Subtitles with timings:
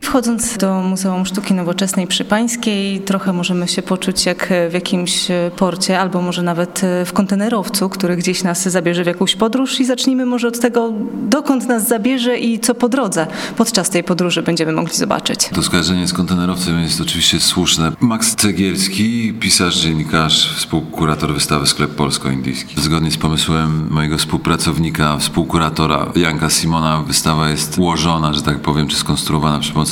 [0.00, 6.00] Wchodząc do Muzeum Sztuki Nowoczesnej przy Pańskiej, trochę możemy się poczuć jak w jakimś porcie,
[6.00, 9.80] albo może nawet w kontenerowcu, który gdzieś nas zabierze w jakąś podróż.
[9.80, 10.92] I zacznijmy może od tego,
[11.28, 15.48] dokąd nas zabierze i co po drodze podczas tej podróży będziemy mogli zobaczyć.
[15.54, 17.92] To skojarzenie z kontenerowcem jest oczywiście słuszne.
[18.00, 22.80] Max Cegielski, pisarz, dziennikarz, współkurator wystawy Sklep Polsko-Indyjski.
[22.80, 28.96] Zgodnie z pomysłem mojego współpracownika, współkuratora Janka Simona, wystawa jest ułożona, że tak powiem, czy
[28.96, 29.87] skonstruowana przy pomocy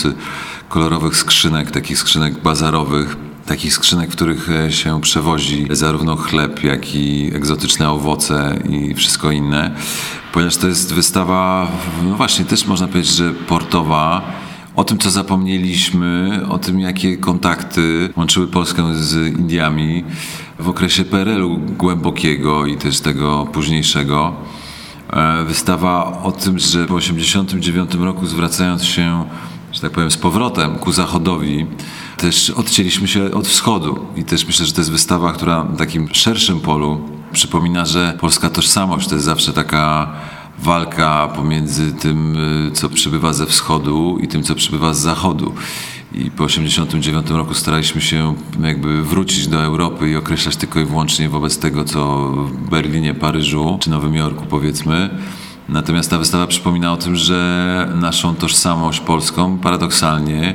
[0.69, 6.95] kolorowych skrzynek, takich skrzynek bazarowych, takich skrzynek, w których e, się przewozi zarówno chleb, jak
[6.95, 9.71] i egzotyczne owoce i wszystko inne.
[10.33, 11.73] Ponieważ to jest wystawa,
[12.05, 14.33] no właśnie, też można powiedzieć, że portowa,
[14.77, 20.05] o tym, co zapomnieliśmy, o tym, jakie kontakty łączyły Polskę z Indiami
[20.59, 24.35] w okresie PRL-u głębokiego i też tego późniejszego.
[25.13, 29.25] E, wystawa o tym, że w 1989 roku zwracając się
[29.77, 31.67] że tak powiem, z powrotem ku zachodowi,
[32.17, 34.07] też odcięliśmy się od wschodu.
[34.17, 37.01] I też myślę, że to jest wystawa, która w takim szerszym polu
[37.33, 40.13] przypomina, że polska tożsamość to jest zawsze taka
[40.59, 45.55] walka pomiędzy tym, y, co przybywa ze wschodu i tym, co przybywa z zachodu.
[46.15, 51.29] I po 1989 roku staraliśmy się jakby wrócić do Europy i określać tylko i wyłącznie
[51.29, 55.11] wobec tego, co w Berlinie, Paryżu czy Nowym Jorku powiedzmy.
[55.69, 60.55] Natomiast ta wystawa przypomina o tym, że naszą tożsamość polską paradoksalnie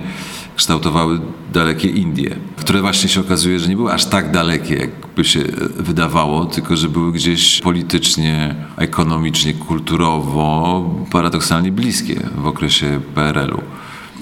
[0.56, 1.20] kształtowały
[1.53, 5.40] dalekie Indie, które właśnie się okazuje, że nie były aż tak dalekie, jakby się
[5.78, 13.62] wydawało, tylko że były gdzieś politycznie, ekonomicznie, kulturowo, paradoksalnie bliskie w okresie PRL-u.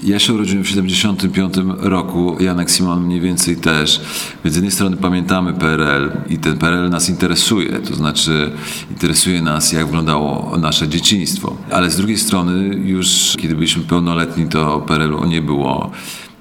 [0.04, 4.02] Ja się urodziłem w 75 roku, Janek Simon mniej więcej też.
[4.44, 8.52] Więc z jednej strony pamiętamy PRL i ten PRL nas interesuje, to znaczy
[8.92, 11.58] interesuje nas, jak wyglądało nasze dzieciństwo.
[11.72, 15.92] Ale z drugiej strony już kiedy byliśmy pełnoletni, to PRL-u nie było.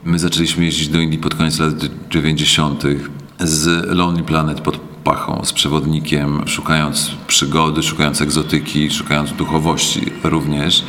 [0.05, 1.75] My zaczęliśmy jeździć do Indii pod koniec lat
[2.11, 2.83] 90.
[3.41, 10.85] z Lonely Planet pod pachą, z przewodnikiem, szukając przygody, szukając egzotyki, szukając duchowości również.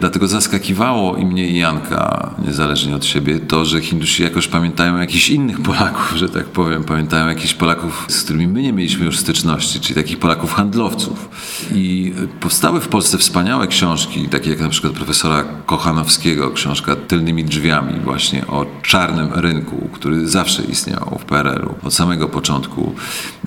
[0.00, 5.28] Dlatego zaskakiwało i mnie i Janka, niezależnie od siebie, to, że Hindusi jakoś pamiętają jakichś
[5.28, 6.84] innych Polaków, że tak powiem.
[6.84, 11.28] Pamiętają jakichś Polaków, z którymi my nie mieliśmy już styczności, czyli takich Polaków handlowców.
[11.74, 18.00] I powstały w Polsce wspaniałe książki, takie jak na przykład profesora Kochanowskiego, książka Tylnymi drzwiami,
[18.00, 22.94] właśnie o czarnym rynku, który zawsze istniał w PRL-u, od samego początku.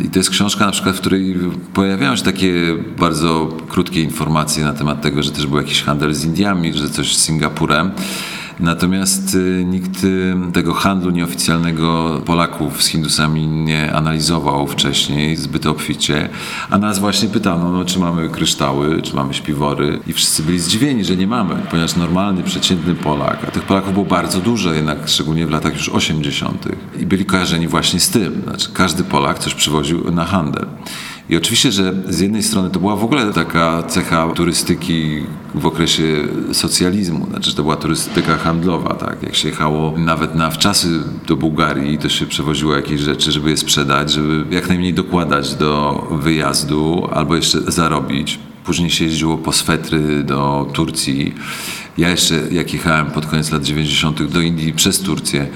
[0.02, 1.36] I to jest książka na przykład, w której
[1.74, 2.54] pojawiają się takie
[2.98, 6.90] bardzo krótkie informacje na temat tego, że też był jakiś handel z Indiami, Indiami, że
[6.90, 7.92] coś z Singapurem.
[8.60, 16.30] Natomiast y, nikt y, tego handlu nieoficjalnego Polaków z Hindusami nie analizował wcześniej zbyt obficie,
[16.70, 21.06] a nas właśnie pytano, no, czy mamy kryształy, czy mamy śpiwory i wszyscy byli zdziwieni,
[21.06, 25.48] że nie mamy, ponieważ normalny, przeciętny Polak, a tych Polaków było bardzo dużo jednak, szczególnie
[25.48, 26.68] w latach już 80.
[27.00, 30.66] i byli kojarzeni właśnie z tym, znaczy każdy Polak coś przywoził na handel.
[31.30, 35.24] I oczywiście, że z jednej strony to była w ogóle taka cecha turystyki
[35.56, 36.04] w okresie
[36.52, 39.24] socjalizmu, znaczy, że to była turystyka handlowa, tak?
[39.24, 40.88] Jak się jechało nawet na wczasy
[41.28, 46.04] do Bułgarii, to się przewoziło jakieś rzeczy, żeby je sprzedać, żeby jak najmniej dokładać do
[46.12, 48.40] wyjazdu albo jeszcze zarobić.
[48.66, 51.36] Później się jeździło po swetry do Turcji.
[51.98, 54.24] Ja jeszcze, jak jechałem pod koniec lat 90.
[54.24, 55.48] do Indii przez Turcję,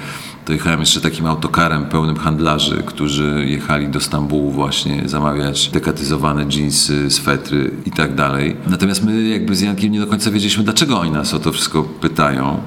[0.49, 7.09] to jechałem jeszcze takim autokarem pełnym handlarzy, którzy jechali do Stambułu właśnie zamawiać dekatyzowane dżinsy,
[7.09, 8.55] swetry i tak dalej.
[8.67, 11.83] Natomiast my jakby z Jankiem nie do końca wiedzieliśmy, dlaczego oni nas o to wszystko
[11.83, 12.61] pytają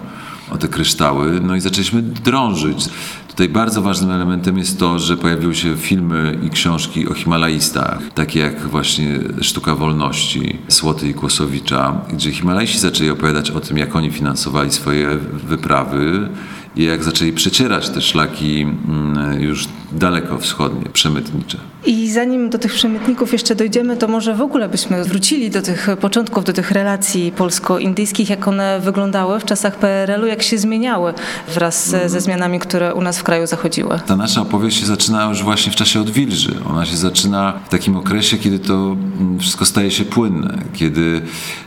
[0.50, 2.88] o te kryształy, no i zaczęliśmy drążyć.
[3.28, 8.40] Tutaj bardzo ważnym elementem jest to, że pojawiły się filmy i książki o Himalajistach, takie
[8.40, 14.10] jak właśnie Sztuka Wolności Słoty i Kłosowicza, gdzie Himalajści zaczęli opowiadać o tym, jak oni
[14.10, 16.28] finansowali swoje wyprawy,
[16.76, 21.58] i jak zaczęli przecierać te szlaki mm, już daleko wschodnie, przemytnicze.
[21.86, 25.88] I zanim do tych przemytników jeszcze dojdziemy, to może w ogóle byśmy wrócili do tych
[26.00, 31.14] początków, do tych relacji polsko-indyjskich, jak one wyglądały w czasach PRL-u, jak się zmieniały
[31.54, 34.00] wraz ze zmianami, które u nas w kraju zachodziły.
[34.06, 36.54] Ta nasza opowieść się zaczyna już właśnie w czasie odwilży.
[36.70, 41.22] Ona się zaczyna w takim okresie, kiedy to mm, wszystko staje się płynne, kiedy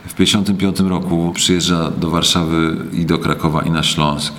[0.05, 4.33] w 1955 roku przyjeżdża do Warszawy i do Krakowa i na Śląsk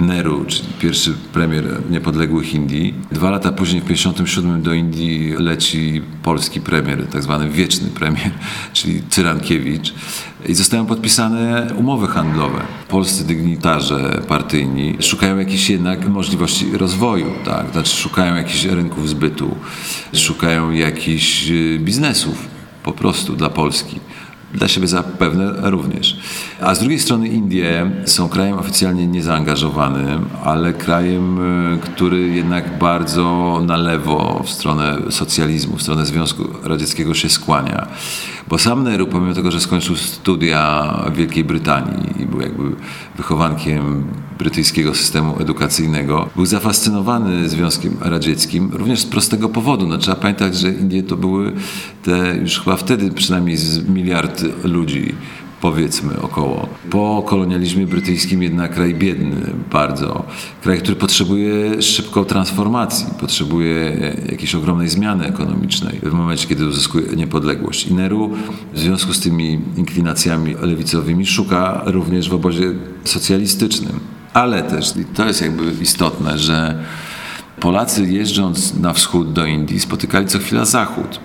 [0.00, 2.94] Nehru, czyli pierwszy premier niepodległych Indii.
[3.12, 8.30] Dwa lata później, w 1957 do Indii leci polski premier, tak zwany wieczny premier,
[8.72, 9.94] czyli Cyrankiewicz.
[10.46, 12.60] I zostają podpisane umowy handlowe.
[12.88, 17.72] Polscy dygnitarze partyjni szukają jakichś jednak możliwości rozwoju, tak?
[17.72, 19.56] Znaczy szukają jakichś rynków zbytu,
[20.12, 22.48] szukają jakichś y, biznesów
[22.82, 24.00] po prostu dla Polski
[24.54, 26.16] dla siebie zapewne również.
[26.60, 31.38] A z drugiej strony Indie są krajem oficjalnie niezaangażowanym, ale krajem,
[31.74, 37.88] y, który jednak bardzo na lewo w stronę socjalizmu, w stronę Związku Radzieckiego się skłania.
[38.48, 42.62] Bo sam Nehru, pomimo tego, że skończył studia w Wielkiej Brytanii i był jakby
[43.16, 44.04] wychowankiem
[44.38, 49.86] brytyjskiego systemu edukacyjnego, był zafascynowany Związkiem Radzieckim również z prostego powodu.
[49.86, 51.52] No, trzeba pamiętać, że Indie to były
[52.02, 55.14] te już chyba wtedy przynajmniej z miliard ludzi
[55.60, 56.68] powiedzmy około.
[56.90, 59.36] Po kolonializmie brytyjskim jednak kraj biedny
[59.72, 60.24] bardzo.
[60.62, 63.98] Kraj, który potrzebuje szybką transformacji, potrzebuje
[64.30, 67.86] jakiejś ogromnej zmiany ekonomicznej w momencie, kiedy uzyskuje niepodległość.
[67.86, 68.30] I Neru
[68.72, 72.72] w związku z tymi inklinacjami lewicowymi szuka również w obozie
[73.04, 74.00] socjalistycznym.
[74.32, 76.84] Ale też, i to jest jakby istotne, że
[77.60, 81.20] Polacy jeżdżąc na wschód do Indii spotykali co chwila Zachód.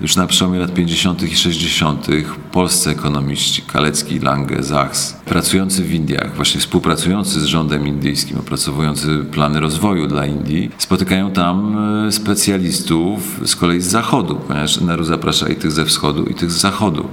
[0.00, 1.22] Już na przełomie lat 50.
[1.22, 2.06] i 60.
[2.52, 9.60] polscy ekonomiści, Kalecki, Lange, Zachs, pracujący w Indiach, właśnie współpracujący z rządem indyjskim, opracowujący plany
[9.60, 15.56] rozwoju dla Indii, spotykają tam e, specjalistów z kolei z Zachodu, ponieważ Nehru zaprasza i
[15.56, 17.08] tych ze wschodu, i tych z Zachodu.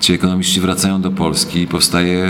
[0.00, 2.26] Ci ekonomiści wracają do Polski i powstaje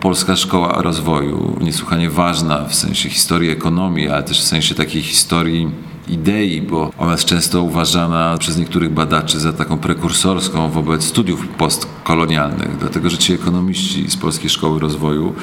[0.00, 5.70] Polska Szkoła Rozwoju, niesłychanie ważna w sensie historii ekonomii, ale też w sensie takiej historii
[6.08, 12.76] idei, bo ona jest często uważana przez niektórych badaczy za taką prekursorską wobec studiów postkolonialnych,
[12.76, 15.34] dlatego że ci ekonomiści z Polskiej Szkoły Rozwoju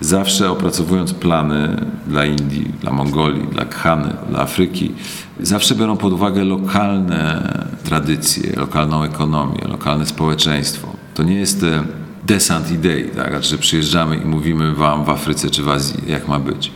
[0.00, 4.92] zawsze opracowując plany dla Indii, dla Mongolii, dla Khany, dla Afryki,
[5.40, 7.54] zawsze biorą pod uwagę lokalne
[7.84, 10.88] tradycje, lokalną ekonomię, lokalne społeczeństwo.
[11.14, 11.84] To nie jest e,
[12.24, 13.32] desant idei, tak?
[13.32, 16.72] że znaczy, przyjeżdżamy i mówimy wam w Afryce czy w Azji, jak ma być.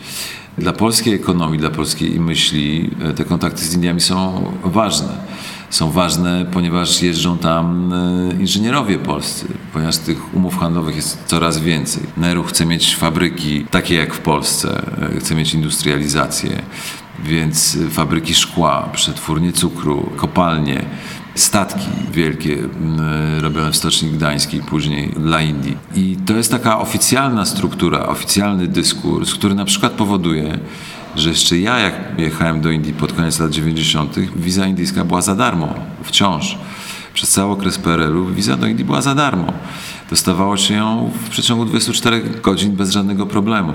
[0.58, 5.08] Dla polskiej ekonomii, dla polskiej myśli e, te kontakty z Indiami są ważne.
[5.70, 12.02] Są ważne, ponieważ jeżdżą tam e, inżynierowie polscy, ponieważ tych umów handlowych jest coraz więcej.
[12.16, 14.82] Nehru chce mieć fabryki takie jak w Polsce,
[15.16, 16.62] e, chce mieć industrializację,
[17.24, 20.84] więc fabryki szkła, przetwórnie cukru, kopalnie,
[21.38, 22.56] statki wielkie
[23.40, 25.76] robione w Stoczni Gdańskiej, później dla Indii.
[25.94, 30.58] I to jest taka oficjalna struktura, oficjalny dyskurs, który na przykład powoduje,
[31.16, 35.34] że jeszcze ja, jak jechałem do Indii pod koniec lat 90., wiza indyjska była za
[35.34, 35.74] darmo,
[36.04, 36.58] wciąż.
[37.14, 39.52] Przez cały okres PRL-u wiza do Indii była za darmo.
[40.10, 43.72] Dostawało się ją w przeciągu 24 godzin bez żadnego problemu.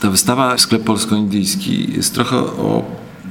[0.00, 2.84] Ta wystawa Sklep Polsko-Indyjski jest trochę o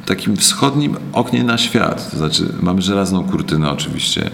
[0.05, 2.11] takim wschodnim oknie na świat.
[2.11, 4.29] To znaczy, mamy żelazną kurtynę oczywiście.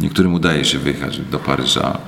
[0.00, 1.98] Niektórym udaje się wyjechać do Paryża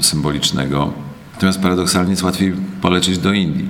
[0.00, 0.92] symbolicznego.
[1.36, 2.52] Natomiast paradoksalnie jest łatwiej
[2.82, 3.68] polecieć do Indii.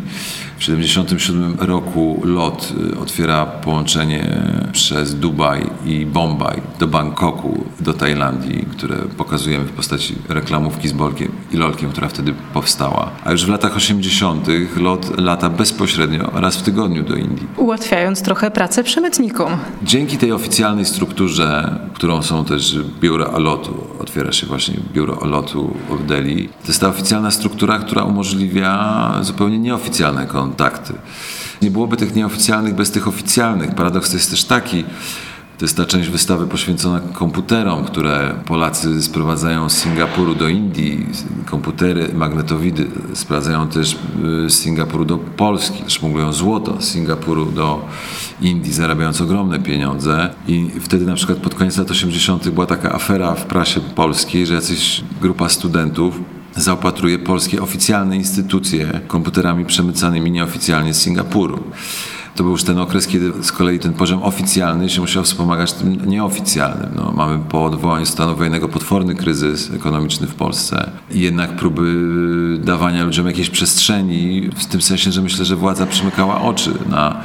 [0.56, 4.42] W 1977 roku LOT y, otwiera połączenie
[4.72, 11.32] przez Dubaj i Bombaj do Bangkoku, do Tajlandii, które pokazujemy w postaci reklamówki z Bolkiem
[11.52, 13.10] i Lolkiem, która wtedy powstała.
[13.24, 14.46] A już w latach 80.
[14.76, 17.46] LOT lata bezpośrednio raz w tygodniu do Indii.
[17.56, 19.56] Ułatwiając trochę pracę przemytnikom.
[19.82, 26.06] Dzięki tej oficjalnej strukturze, którą są też biura lotu, otwiera się właśnie biuro lotu w
[26.06, 30.94] Delhi, to jest ta oficjalna struktura, która umożliwia zupełnie nieoficjalne kontakty.
[31.62, 33.74] Nie byłoby tych nieoficjalnych bez tych oficjalnych.
[33.74, 34.84] Paradoks jest też taki,
[35.58, 41.06] to jest ta część wystawy poświęcona komputerom, które Polacy sprowadzają z Singapuru do Indii.
[41.46, 43.92] Komputery, magnetowidy sprowadzają też
[44.46, 45.84] y, z Singapuru do Polski.
[45.86, 47.88] Szmuglują złoto z Singapuru do
[48.40, 50.34] Indii, zarabiając ogromne pieniądze.
[50.48, 52.48] I wtedy na przykład pod koniec lat 80.
[52.48, 56.20] była taka afera w prasie polskiej, że jacyś grupa studentów
[56.56, 61.64] zaopatruje polskie oficjalne instytucje komputerami przemycanymi nieoficjalnie z Singapuru.
[62.36, 66.06] To był już ten okres, kiedy z kolei ten poziom oficjalny się musiał wspomagać tym
[66.06, 66.90] nieoficjalnym.
[66.96, 71.82] No, mamy po odwołaniu stanu wojennego potworny kryzys ekonomiczny w Polsce i jednak próby
[72.64, 77.20] dawania ludziom jakiejś przestrzeni, w tym sensie, że myślę, że władza przymykała oczy na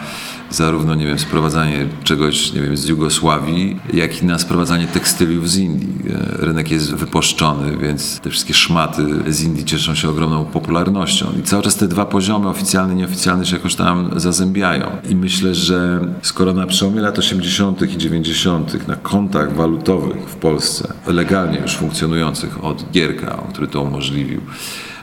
[0.51, 5.57] zarówno, nie wiem, sprowadzanie czegoś, nie wiem, z Jugosławii, jak i na sprowadzanie tekstyliów z
[5.57, 5.95] Indii.
[6.09, 11.25] E, rynek jest wypuszczony, więc te wszystkie szmaty z Indii cieszą się ogromną popularnością.
[11.39, 14.91] I cały czas te dwa poziomy, oficjalny i nieoficjalny, się jakoś tam zazębiają.
[15.09, 17.81] I myślę, że skoro na przełomie lat 80.
[17.81, 18.87] i 90.
[18.87, 24.41] na kontach walutowych w Polsce, legalnie już funkcjonujących od Gierka, który to umożliwił,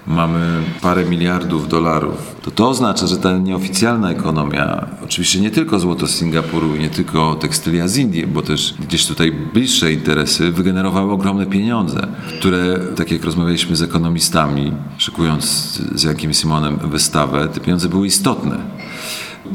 [0.08, 6.06] mamy parę miliardów dolarów, to to oznacza, że ta nieoficjalna ekonomia, oczywiście nie tylko złoto
[6.06, 11.46] z Singapuru nie tylko tekstylia z Indii, bo też gdzieś tutaj bliższe interesy, wygenerowały ogromne
[11.46, 12.06] pieniądze,
[12.38, 15.44] które, tak jak rozmawialiśmy z ekonomistami, szykując
[15.94, 18.56] z Jankiem Simonem wystawę, te pieniądze były istotne.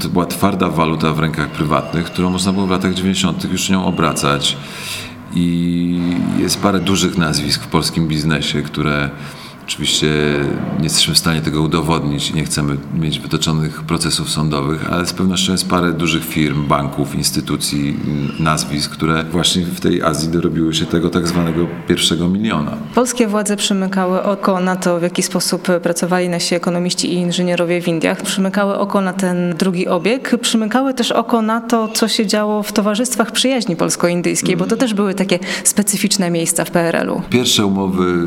[0.02, 3.52] To była twarda waluta w rękach prywatnych, którą można było w latach 90.
[3.52, 4.58] już nią obracać
[5.36, 6.00] i
[6.40, 9.10] jest parę dużych nazwisk w polskim biznesie, które
[9.68, 10.08] Oczywiście
[10.78, 15.14] nie jesteśmy w stanie tego udowodnić i nie chcemy mieć wytoczonych procesów sądowych, ale z
[15.14, 18.00] pewnością jest parę dużych firm, banków, instytucji,
[18.40, 22.78] nazwisk, które właśnie w tej Azji dorobiły się tego tak zwanego pierwszego miliona.
[22.96, 27.88] Polskie władze przymykały oko na to, w jaki sposób pracowali nasi ekonomiści i inżynierowie w
[27.88, 28.22] Indiach.
[28.22, 30.38] Przymykały oko na ten drugi obieg.
[30.42, 34.94] Przymykały też oko na to, co się działo w towarzystwach przyjaźni polsko-indyjskiej, bo to też
[34.94, 37.22] były takie specyficzne miejsca w PRL-u.
[37.30, 38.26] Pierwsze umowy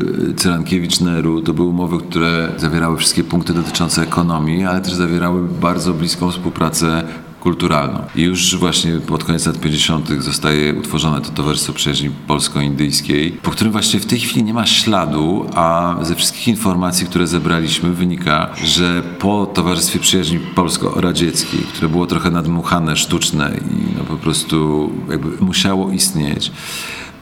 [1.45, 7.03] To były umowy, które zawierały wszystkie punkty dotyczące ekonomii, ale też zawierały bardzo bliską współpracę
[7.39, 7.99] kulturalną.
[8.15, 10.09] I już właśnie pod koniec lat 50.
[10.19, 15.45] zostaje utworzone to Towarzystwo Przyjaźni Polsko-Indyjskiej, po którym właśnie w tej chwili nie ma śladu,
[15.55, 22.31] a ze wszystkich informacji, które zebraliśmy, wynika, że po Towarzystwie Przyjaźni Polsko-Radzieckiej, które było trochę
[22.31, 26.51] nadmuchane, sztuczne i no po prostu jakby musiało istnieć,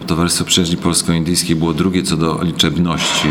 [0.07, 3.29] Towarzystwo Przyjaźni Polsko-Indyjskiej było drugie co do liczebności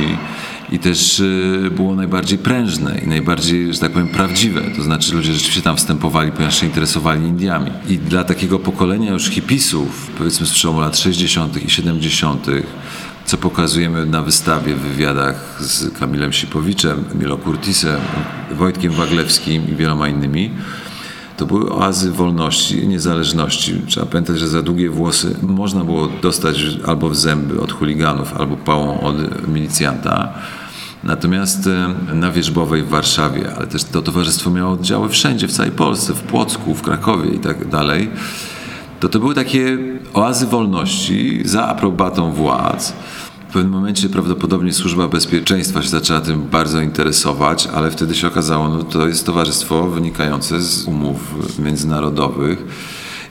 [0.72, 4.60] i też y, było najbardziej prężne i najbardziej, że tak powiem, prawdziwe.
[4.76, 7.70] To znaczy ludzie rzeczywiście tam wstępowali, ponieważ się interesowali Indiami.
[7.88, 11.64] I dla takiego pokolenia już hipisów, powiedzmy z przełomu lat 60.
[11.64, 12.46] i 70.,
[13.24, 18.00] co pokazujemy na wystawie w wywiadach z Kamilem Sipowiczem, Milo Kurtisem,
[18.50, 20.50] Wojtkiem Waglewskim i wieloma innymi,
[21.36, 23.82] to były oazy wolności, niezależności.
[23.86, 28.56] Trzeba pamiętać, że za długie włosy można było dostać albo w zęby od chuliganów, albo
[28.56, 30.32] pałą od milicjanta.
[31.04, 35.72] Natomiast e, na Wierzbowej w Warszawie, ale też to towarzystwo miało oddziały wszędzie, w całej
[35.72, 38.10] Polsce, w Płocku, w Krakowie i tak dalej,
[39.00, 39.78] to to były takie
[40.14, 42.92] oazy wolności za aprobatą władz
[43.54, 48.82] pewnym momencie prawdopodobnie służba bezpieczeństwa się zaczęła tym bardzo interesować, ale wtedy się okazało, no
[48.82, 52.58] to jest towarzystwo wynikające z umów międzynarodowych.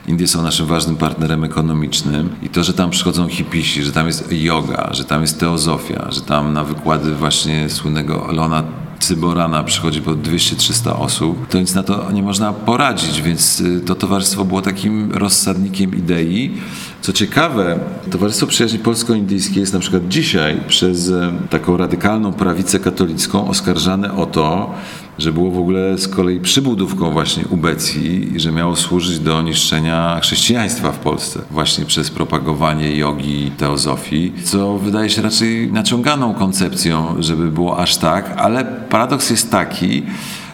[0.08, 4.32] Indie są naszym ważnym partnerem ekonomicznym i to, że tam przychodzą hipisi, że tam jest
[4.32, 8.62] yoga, że tam jest teozofia, że tam na wykłady właśnie słynnego Lona
[9.00, 13.94] Cyborana przychodzi po 200-300 osób, to nic na to nie można poradzić, więc y, to
[13.94, 16.52] towarzystwo było takim rozsadnikiem idei.
[17.00, 17.78] Co ciekawe,
[18.10, 24.26] Towarzystwo Przyjaźni Polsko-Indyjskiej jest na przykład dzisiaj przez y, taką radykalną prawicę katolicką oskarżane o
[24.26, 24.74] to,
[25.18, 30.20] że było w ogóle z kolei przybudówką właśnie ubecji i że miało służyć do niszczenia
[30.22, 37.50] chrześcijaństwa w Polsce właśnie przez propagowanie jogi, teozofii, co wydaje się raczej naciąganą koncepcją, żeby
[37.50, 40.02] było aż tak, ale paradoks jest taki,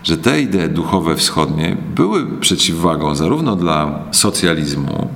[0.02, 5.08] że te idee duchowe wschodnie były przeciwwagą zarówno dla socjalizmu,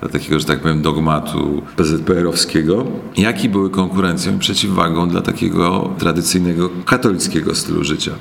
[0.00, 2.84] dla takiego, że tak powiem, dogmatu PZPR-owskiego,
[3.16, 8.12] jak i były konkurencją i przeciwwagą dla takiego tradycyjnego katolickiego stylu życia.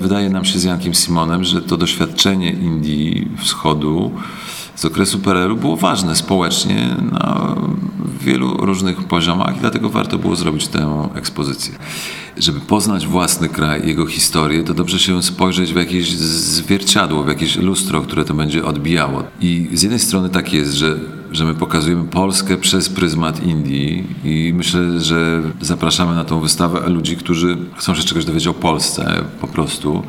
[0.00, 4.10] Wydaje nam się z Jankiem Simonem, że to doświadczenie Indii Wschodu
[4.74, 7.56] z okresu PRL-u było ważne społecznie na
[8.20, 11.74] wielu różnych poziomach i dlatego warto było zrobić tę ekspozycję.
[12.36, 17.56] Żeby poznać własny kraj, jego historię, to dobrze się spojrzeć w jakieś zwierciadło, w jakieś
[17.56, 19.22] lustro, które to będzie odbijało.
[19.40, 20.96] I z jednej strony tak jest, że
[21.32, 27.16] że my pokazujemy Polskę przez pryzmat Indii i myślę, że zapraszamy na tą wystawę ludzi,
[27.16, 30.02] którzy chcą się czegoś dowiedzieć o Polsce po prostu.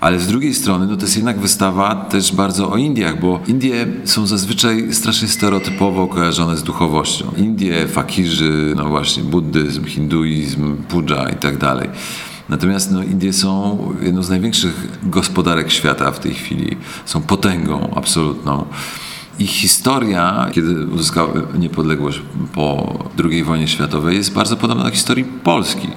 [0.00, 3.86] Ale z drugiej strony, no to jest jednak wystawa też bardzo o Indiach, bo Indie
[4.04, 7.32] są zazwyczaj strasznie stereotypowo kojarzone z duchowością.
[7.36, 11.88] Indie, fakirzy, no właśnie, buddyzm, hinduizm, puja i tak dalej.
[12.48, 16.76] Natomiast no, Indie są jedną z największych gospodarek świata w tej chwili.
[17.04, 18.66] Są potęgą absolutną.
[19.38, 22.22] Ich historia, kiedy uzyskały niepodległość
[22.54, 25.88] po II wojnie światowej, jest bardzo podobna do historii Polski.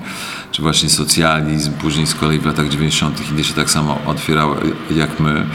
[0.51, 3.29] Czy właśnie socjalizm, później z kolei w latach 90.
[3.29, 4.57] Indie się tak samo otwierały
[4.95, 5.45] jak my.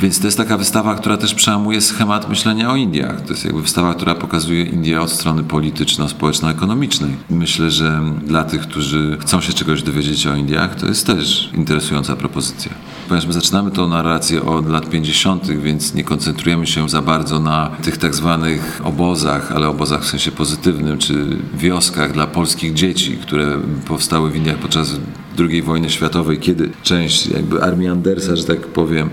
[0.00, 3.20] Więc to jest taka wystawa, która też przełamuje schemat myślenia o Indiach.
[3.20, 7.10] To jest jakby wystawa, która pokazuje Indię od strony polityczno-społeczno-ekonomicznej.
[7.30, 12.16] Myślę, że dla tych, którzy chcą się czegoś dowiedzieć o Indiach, to jest też interesująca
[12.16, 12.72] propozycja.
[13.08, 17.70] Ponieważ my zaczynamy tą narrację od lat 50., więc nie koncentrujemy się za bardzo na
[17.82, 23.58] tych tak zwanych obozach, ale obozach w sensie pozytywnym, czy wioskach dla polskich dzieci, które
[23.86, 24.96] powstały w Indiach podczas
[25.38, 29.10] II wojny światowej, kiedy część jakby armii Andersa, że tak powiem,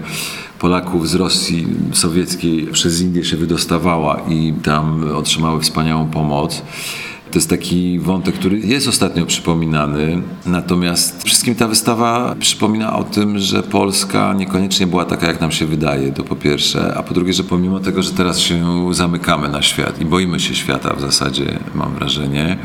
[0.66, 6.62] Polaków z Rosji sowieckiej przez Indię się wydostawała i tam otrzymały wspaniałą pomoc.
[7.32, 10.22] To jest taki wątek, który jest ostatnio przypominany.
[10.46, 15.66] Natomiast wszystkim ta wystawa przypomina o tym, że Polska niekoniecznie była taka, jak nam się
[15.66, 16.94] wydaje, to po pierwsze.
[16.98, 20.56] A po drugie, że pomimo tego, że teraz się zamykamy na świat i boimy się
[20.56, 22.58] świata w zasadzie, mam wrażenie,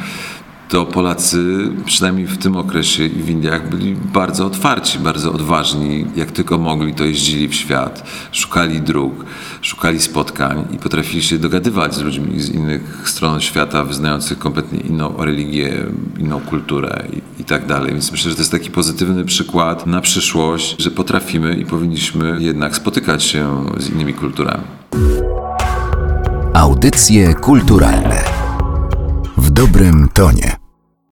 [0.71, 6.07] to Polacy, przynajmniej w tym okresie i w Indiach, byli bardzo otwarci, bardzo odważni.
[6.17, 9.25] Jak tylko mogli, to jeździli w świat, szukali dróg,
[9.63, 15.17] szukali spotkań i potrafili się dogadywać z ludźmi z innych stron świata, wyznających kompletnie inną
[15.17, 15.87] religię,
[16.19, 17.93] inną kulturę i, i tak dalej.
[17.93, 22.77] Więc myślę, że to jest taki pozytywny przykład na przyszłość, że potrafimy i powinniśmy jednak
[22.77, 24.65] spotykać się z innymi kulturami.
[26.55, 28.25] Audycje kulturalne
[29.37, 30.60] w dobrym tonie.